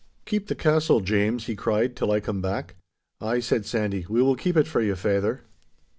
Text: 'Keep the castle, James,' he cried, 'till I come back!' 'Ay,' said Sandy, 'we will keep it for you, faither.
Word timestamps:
'Keep 0.25 0.47
the 0.47 0.55
castle, 0.55 0.99
James,' 0.99 1.45
he 1.45 1.55
cried, 1.55 1.95
'till 1.95 2.11
I 2.11 2.19
come 2.19 2.41
back!' 2.41 2.75
'Ay,' 3.21 3.39
said 3.39 3.67
Sandy, 3.67 4.03
'we 4.09 4.23
will 4.23 4.35
keep 4.35 4.57
it 4.57 4.65
for 4.65 4.81
you, 4.81 4.95
faither. 4.95 5.41